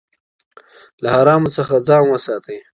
له 1.01 1.09
حرامو 1.15 1.49
څخه 1.57 1.75
ځان 1.87 2.03
وساتئ. 2.07 2.57